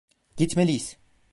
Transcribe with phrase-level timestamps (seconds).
[0.37, 0.97] Gitmeliyiz.